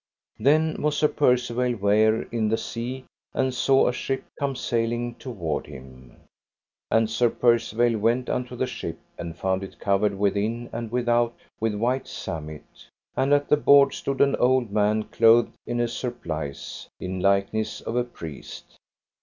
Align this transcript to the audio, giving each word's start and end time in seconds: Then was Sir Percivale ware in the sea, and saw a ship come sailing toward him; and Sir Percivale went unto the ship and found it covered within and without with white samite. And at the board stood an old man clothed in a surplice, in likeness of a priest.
Then 0.39 0.81
was 0.81 0.97
Sir 0.97 1.07
Percivale 1.09 1.75
ware 1.75 2.23
in 2.23 2.49
the 2.49 2.57
sea, 2.57 3.05
and 3.35 3.53
saw 3.53 3.87
a 3.87 3.93
ship 3.93 4.23
come 4.39 4.55
sailing 4.55 5.13
toward 5.13 5.67
him; 5.67 6.17
and 6.89 7.07
Sir 7.07 7.29
Percivale 7.29 7.97
went 7.99 8.27
unto 8.27 8.55
the 8.55 8.65
ship 8.65 8.97
and 9.19 9.37
found 9.37 9.63
it 9.63 9.77
covered 9.77 10.17
within 10.17 10.71
and 10.73 10.91
without 10.91 11.35
with 11.59 11.75
white 11.75 12.07
samite. 12.07 12.87
And 13.15 13.31
at 13.31 13.47
the 13.47 13.57
board 13.57 13.93
stood 13.93 14.21
an 14.21 14.35
old 14.37 14.71
man 14.71 15.03
clothed 15.03 15.51
in 15.67 15.79
a 15.79 15.87
surplice, 15.87 16.87
in 16.99 17.19
likeness 17.19 17.79
of 17.81 17.95
a 17.95 18.03
priest. 18.03 18.79